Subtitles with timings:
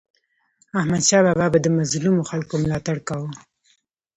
[0.79, 3.29] احمدشاه بابا به د مظلومو خلکو ملاتړ کاوه.